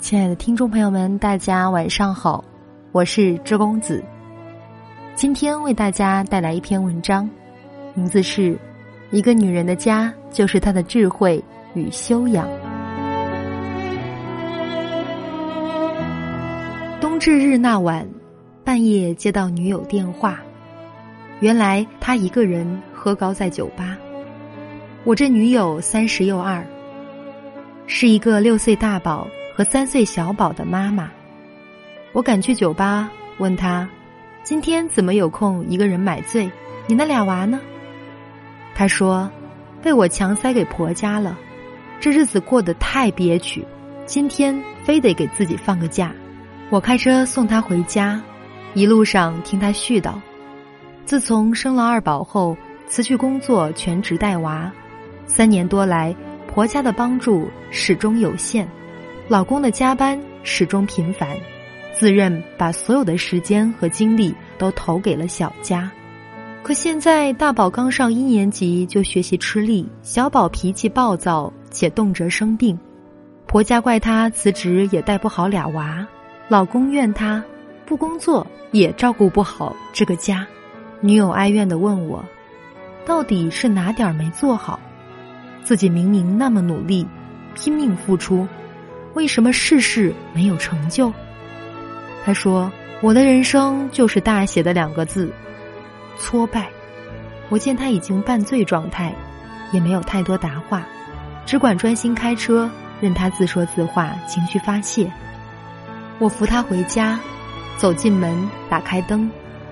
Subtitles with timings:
[0.00, 2.44] 亲爱的听众朋友们，大家晚上好，
[2.92, 4.02] 我是知公子。
[5.16, 7.28] 今天为大家带来一篇文章，
[7.94, 8.52] 名字是
[9.10, 11.42] 《一个女人的家就是她的智慧
[11.74, 12.46] 与修养》。
[17.00, 18.08] 冬至日那晚，
[18.64, 20.38] 半夜接到女友电话，
[21.40, 23.98] 原来她一个人喝高在酒吧。
[25.02, 26.64] 我这女友三十又二，
[27.88, 29.26] 是一个六岁大宝。
[29.58, 31.10] 和三岁小宝的妈妈，
[32.12, 33.88] 我赶去酒吧问他
[34.44, 36.48] ：“今天怎么有空一个人买醉？
[36.86, 37.58] 你那俩娃呢？”
[38.72, 39.28] 他说
[39.82, 41.36] ：“被我强塞给婆家了，
[41.98, 43.66] 这日子过得太憋屈，
[44.06, 46.14] 今天非得给自己放个假。”
[46.70, 48.22] 我开车送他回家，
[48.74, 50.12] 一路上听他絮叨：
[51.04, 52.56] 自从生了二宝后，
[52.86, 54.70] 辞去工作全职带娃，
[55.26, 56.14] 三年多来，
[56.46, 58.68] 婆家的帮助始终有限。
[59.28, 61.36] 老公的加班始终频繁，
[61.92, 65.90] 自认把所有的时间和精力都投给了小家。
[66.62, 72.78] 可现在大宝刚上一年级就学习吃力，小宝脾气暴躁且动辄生病，
[73.46, 76.06] 婆家怪他辞职也带不好俩娃，
[76.48, 77.44] 老公怨他
[77.84, 80.46] 不工作也照顾不好这个家。
[81.02, 82.24] 女友哀怨的问我，
[83.04, 84.80] 到底是哪点没做好？
[85.62, 87.06] 自己明明那么努力，
[87.54, 88.48] 拼命付出。
[89.18, 91.12] 为什么事事没有成就？
[92.24, 92.70] 他说
[93.02, 95.28] ：“我的人生就是大写的两个字，
[96.20, 96.68] 挫败。”
[97.50, 99.12] 我见他已经半醉状态，
[99.72, 100.86] 也没有太多答话，
[101.44, 105.10] 只管专心开车，任他自说自话，情绪发泄。
[106.20, 107.18] 我扶他回家，
[107.76, 109.28] 走进门，打开灯，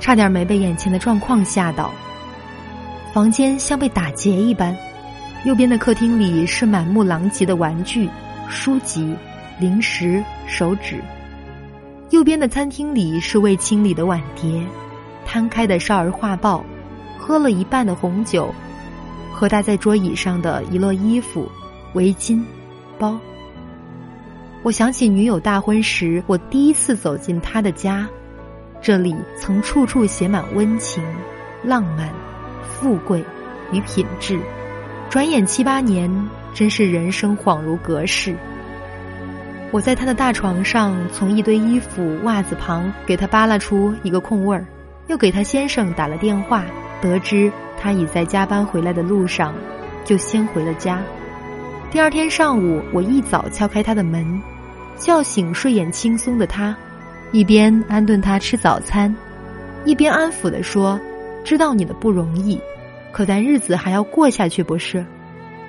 [0.00, 1.92] 差点没被眼前的状况吓到。
[3.14, 4.76] 房间像被打劫一般，
[5.44, 8.10] 右边的客厅里是满目狼藉的玩具、
[8.48, 9.14] 书籍。
[9.60, 11.02] 零食、手指。
[12.10, 14.64] 右边的餐厅里是未清理的碗碟，
[15.26, 16.64] 摊开的少儿画报，
[17.18, 18.54] 喝了一半的红酒，
[19.32, 21.50] 和搭在桌椅上的一摞衣服、
[21.94, 22.40] 围巾、
[22.98, 23.18] 包。
[24.62, 28.08] 我想起女友大婚时，我第一次走进她的家，
[28.80, 31.02] 这里曾处处写满温情、
[31.64, 32.08] 浪漫、
[32.62, 33.24] 富贵
[33.72, 34.38] 与品质。
[35.10, 36.10] 转眼七八年，
[36.54, 38.36] 真是人生恍如隔世。
[39.70, 44.66] 我在他的大床上，从一堆衣服、袜子旁给他扒拉出一个空位儿，
[45.08, 46.64] 又给他先生打了电话，
[47.02, 49.54] 得知他已在加班回来的路上，
[50.06, 51.02] 就先回了家。
[51.90, 54.40] 第二天上午，我一早敲开他的门，
[54.96, 56.74] 叫醒睡眼惺忪的他，
[57.30, 59.14] 一边安顿他吃早餐，
[59.84, 60.98] 一边安抚的说
[61.44, 62.58] ：“知道你的不容易，
[63.12, 65.04] 可咱日子还要过下去，不是？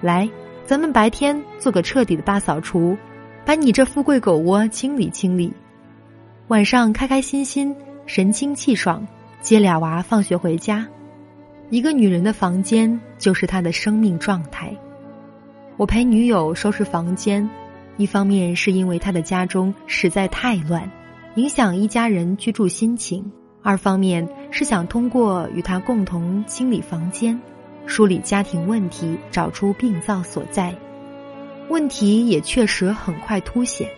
[0.00, 0.30] 来，
[0.64, 2.96] 咱们白天做个彻底的大扫除。”
[3.44, 5.52] 把你这富贵狗窝清理清理，
[6.48, 7.74] 晚上开开心心、
[8.06, 9.06] 神清气爽，
[9.40, 10.86] 接俩娃放学回家。
[11.70, 14.72] 一个女人的房间就是她的生命状态。
[15.76, 17.48] 我陪女友收拾房间，
[17.96, 20.88] 一方面是因为她的家中实在太乱，
[21.36, 23.22] 影响一家人居住心情；
[23.62, 27.40] 二方面是想通过与她共同清理房间，
[27.86, 30.74] 梳理家庭问题，找出病灶所在。
[31.70, 33.88] 问题也确实很快凸显，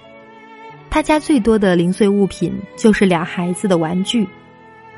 [0.91, 4.29] 他家最多的零碎物品就是俩孩子的玩具，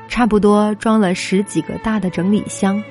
[0.09, 2.83] 差不多装了十几个大的整理箱。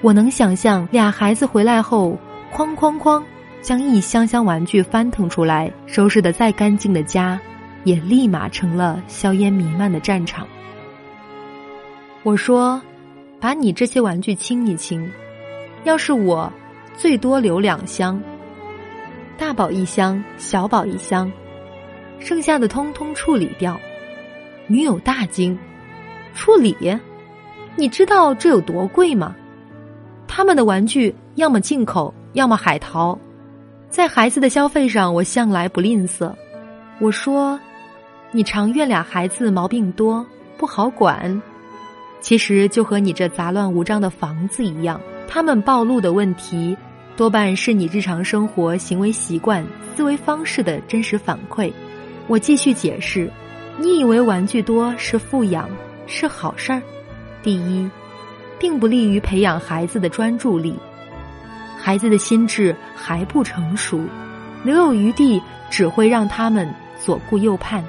[0.00, 2.18] 我能想象俩孩子回来后，
[2.50, 3.22] 哐哐哐
[3.60, 7.38] 将一箱箱玩具翻腾出来，收拾的再干净的家，
[7.84, 10.48] 也立马成了硝烟弥漫的战场。
[12.22, 12.80] 我说
[13.38, 15.06] ：“把你这些玩具清一清，
[15.84, 16.50] 要是我，
[16.96, 18.18] 最多留两箱。”
[19.38, 21.30] 大宝一箱，小宝一箱，
[22.18, 23.78] 剩下的通通处理掉。
[24.66, 25.56] 女友大惊
[26.34, 26.76] ：“处理？
[27.76, 29.36] 你知道这有多贵吗？
[30.26, 33.16] 他们的玩具要么进口，要么海淘。
[33.88, 36.34] 在孩子的消费上，我向来不吝啬。”
[36.98, 37.60] 我说
[38.32, 40.26] ：“你常怨俩孩子毛病多，
[40.56, 41.40] 不好管。
[42.20, 46.76] 其实就和你这杂乱无章的房子一样，他们暴露的问题。”
[47.18, 49.66] 多半是你日常生活行为习惯、
[49.96, 51.68] 思维方式的真实反馈。
[52.28, 53.28] 我继续解释：
[53.76, 55.68] 你以为玩具多是富养
[56.06, 56.80] 是好事儿？
[57.42, 57.90] 第一，
[58.56, 60.78] 并不利于培养孩子的专注力，
[61.76, 64.00] 孩子的心智还不成熟，
[64.62, 66.72] 留有余地只会让他们
[67.04, 67.82] 左顾右盼。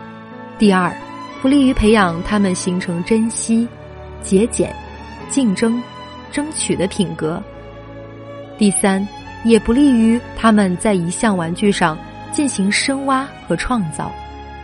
[0.57, 0.91] 第二，
[1.39, 3.67] 不利于培养他们形成珍惜、
[4.23, 4.75] 节俭、
[5.29, 5.79] 竞争、
[6.31, 7.39] 争取的品格。
[8.57, 9.07] 第三。
[9.43, 11.97] 也不利于他们在一项玩具上
[12.31, 14.11] 进行深挖和创造。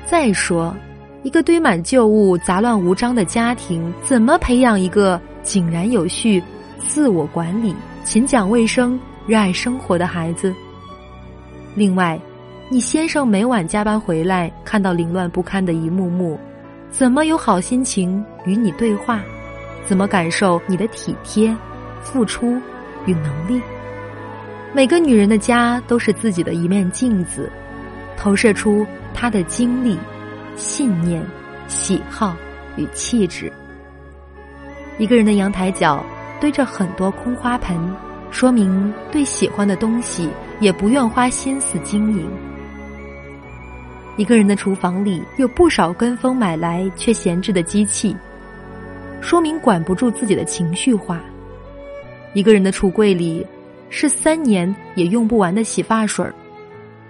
[0.06, 0.75] 再说，
[1.24, 6.44] 一个堆满旧物、杂乱无章的家庭，怎么培养一个井然有序、
[6.88, 10.54] 自我管理、勤讲卫生、热爱生活的孩子？
[11.74, 12.19] 另外，
[12.69, 16.39] 你先生每晚加班回来，看到凌乱不堪的一幕幕，
[16.89, 19.22] 怎么有好心情与你对话？
[19.88, 21.56] 怎么感受你的体贴、
[22.01, 22.60] 付出
[23.06, 23.62] 与能力？
[24.75, 27.50] 每个女人的家都是自己的一面镜子，
[28.18, 29.98] 投射出她的经历、
[30.57, 31.25] 信念、
[31.66, 32.36] 喜好
[32.75, 33.50] 与气质。
[34.98, 36.06] 一个人的阳台角
[36.42, 37.80] 堆着很多空花盆，
[38.31, 40.30] 说明对喜欢的东西
[40.60, 42.30] 也不愿花心思经营。
[44.18, 48.13] 一个人的厨房里有不少跟风买来却闲置的机器。
[49.22, 51.22] 说明管不住自己的情绪化。
[52.33, 53.48] 一个人的橱柜里
[53.90, 56.26] 是三年也用不完的洗发水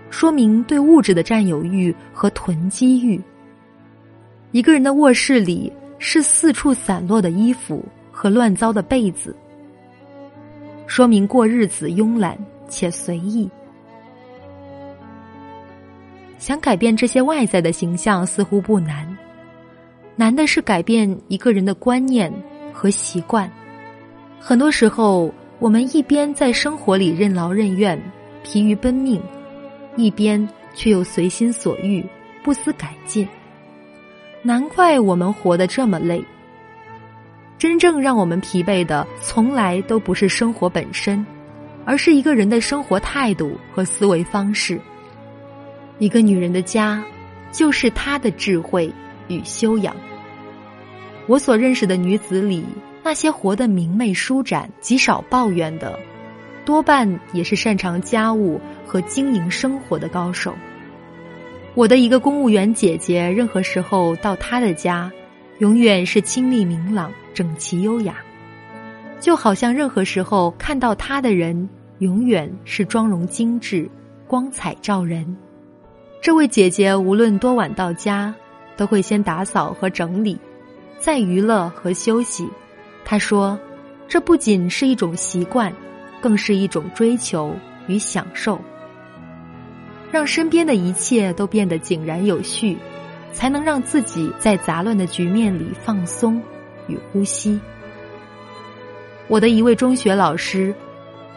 [0.10, 3.22] 说明对物质的占有欲和囤积欲。
[4.52, 9.36] 一个人的卧室里是四处散落的衣服和乱糟的被子，
[10.88, 12.38] 说明过日子慵懒
[12.70, 13.50] 且随意。
[16.38, 19.06] 想改变这些外在的形象似乎不难。
[20.16, 22.32] 难的是改变一个人的观念
[22.72, 23.52] 和习惯。
[24.40, 28.00] 很多时候，我们一边在生活里任劳任怨、
[28.44, 29.22] 疲于奔命，
[29.96, 32.06] 一边却又随心所欲、
[32.44, 33.28] 不思改进。
[34.42, 36.24] 难怪我们活得这么累。
[37.58, 41.26] 真正让我们疲惫的，从来都不是生活本身，
[41.86, 44.80] 而是一个人的生活态度和思维方式。
[46.00, 47.04] 一个女人的家，
[47.52, 48.94] 就是她的智慧。
[49.28, 49.96] 与修养。
[51.26, 52.64] 我所认识的女子里，
[53.06, 56.00] 那些活得明媚舒展、极少抱怨的，
[56.66, 60.56] 多半也是擅长家务和经营生活的高手。
[61.76, 65.12] 我的一个公务员姐姐，任何时候到她的家，
[65.60, 68.16] 永远是清丽明朗、整齐优雅，
[69.20, 71.70] 就好像任何时候看到她的人，
[72.00, 73.88] 永远是妆容精致、
[74.26, 75.38] 光彩照人。
[76.24, 78.34] 这位姐姐无论多晚到家。
[78.78, 80.38] 都会先打扫和整理，
[81.00, 82.46] 再娱乐和休息。
[83.06, 83.58] 他说
[84.10, 85.72] ：“这不仅是一种习惯，
[86.20, 87.56] 更是一种追求
[87.88, 88.60] 与享受。
[90.12, 92.76] 让身边的一切都变得井然有序，
[93.32, 96.42] 才能让自己在杂乱的局面里放松
[96.88, 97.60] 与呼吸。”
[99.30, 100.74] 我的一位中学老师，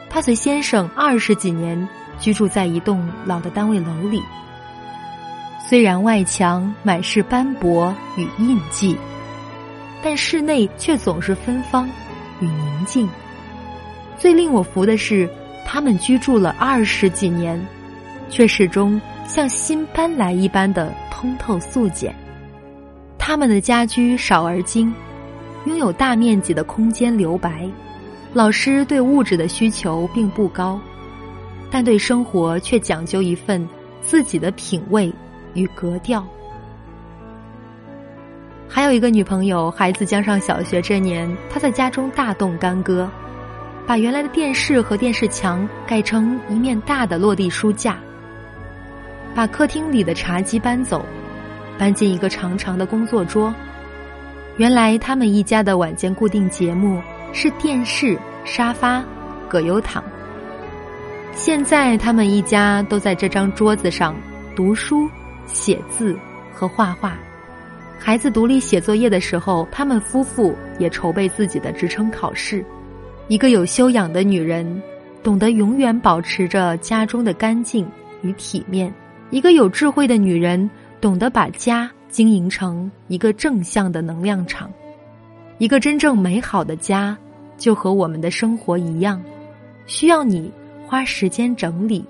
[0.09, 1.89] 他随先生二十几年
[2.19, 4.23] 居住在一栋老的单位楼里。
[5.69, 8.97] 虽然外墙满是斑驳与印记，
[10.03, 11.89] 但室内却总是芬芳
[12.41, 13.09] 与宁静。
[14.17, 15.29] 最令我服的是，
[15.65, 17.61] 他们居住了二十几年，
[18.29, 22.15] 却始终像新搬来一般的通透素简。
[23.19, 24.93] 他们的家居少而精，
[25.67, 27.69] 拥有大面积的空间留白。
[28.33, 30.81] 老师对物质的需求并不高，
[31.71, 33.67] 但对生活却讲究一份
[34.01, 35.13] 自己的品味。
[35.55, 36.25] 与格调。
[38.69, 43.11] 还有一个女朋友，孩子将上小学这年，她在家中大动干戈，
[43.87, 47.99] 把原来的电视和电视墙改成一面大的落地书架，
[49.35, 51.05] 把客厅里的茶几搬走，
[51.79, 53.53] 搬进一个长长的工作桌。
[54.59, 57.01] 原来他们一家的晚间固定节目
[57.33, 59.03] 是电视、沙发、
[59.49, 60.05] 葛优躺。
[61.33, 64.15] 现在他们一家都在这张桌子上
[64.55, 65.09] 读书。
[65.51, 66.15] 写字
[66.53, 67.17] 和画画，
[67.99, 72.65] 孩子独立写作业的时候，他们夫妇也筹备自己的职称考试。
[73.27, 74.83] 一个有修养的女人，
[75.23, 77.87] 懂得永远保持着家中的干净
[78.23, 78.91] 与体面；
[79.31, 84.73] 一个有智慧的女人，懂得把家经营成一个正向的能量场。
[85.59, 87.19] 一个真正美好的家，
[87.59, 89.23] 就和我们的生活一样，
[89.87, 90.51] 需要你
[90.87, 92.03] 花时间整理，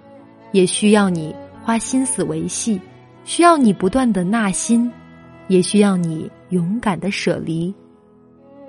[0.53, 2.81] 也需要你花心思维系。
[3.25, 4.91] 需要你不断的纳新，
[5.49, 7.75] 也需要你勇敢的舍离；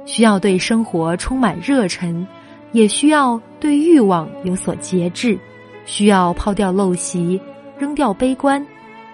[0.05, 2.25] 需要对生活充满热忱，
[2.71, 5.37] 也需要对欲望有所节制；
[5.85, 7.39] 需要抛掉陋习，
[7.77, 8.65] 扔掉悲观，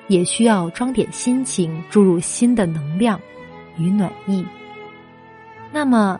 [0.07, 3.19] 也需要装点心情，注入新的能量
[3.77, 4.45] 与暖意。
[5.71, 6.19] 那么，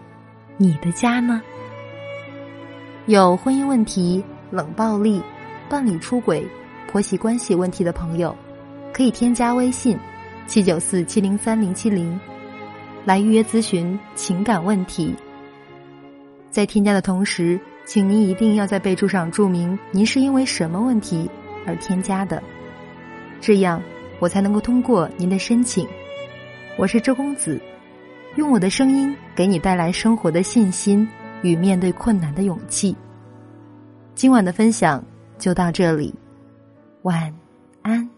[0.57, 1.41] 你的家呢？
[3.05, 5.21] 有婚姻问题、冷暴力、
[5.69, 6.45] 伴侣出轨、
[6.91, 8.35] 婆媳关系问题的朋友。
[8.91, 9.99] 可以添加微信
[10.47, 12.19] 七九四七零三零七零
[13.03, 15.15] 来预约咨询情感问题。
[16.49, 21.29] 在添加的同时，请您一定要在备注上注明您是因为什么问题
[21.65, 22.41] 而添加的。
[23.41, 23.81] 这样
[24.19, 25.87] 我才能够通过您的申请。
[26.77, 27.61] 我是周公子，
[28.35, 31.07] 用我的声音给你带来生活的信心
[31.41, 32.95] 与面对困难的勇气。
[34.13, 35.03] 今晚的分享
[35.37, 36.13] 就到这里，
[37.01, 37.33] 晚
[37.81, 38.14] 安。